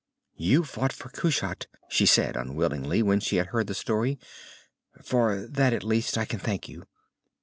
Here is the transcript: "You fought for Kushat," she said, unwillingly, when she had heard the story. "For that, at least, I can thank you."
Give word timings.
"You 0.37 0.63
fought 0.63 0.91
for 0.93 1.09
Kushat," 1.09 1.67
she 1.87 2.07
said, 2.07 2.35
unwillingly, 2.35 3.03
when 3.03 3.19
she 3.19 3.35
had 3.35 3.49
heard 3.49 3.67
the 3.67 3.75
story. 3.75 4.17
"For 4.99 5.45
that, 5.45 5.73
at 5.73 5.83
least, 5.83 6.17
I 6.17 6.25
can 6.25 6.39
thank 6.39 6.67
you." 6.67 6.87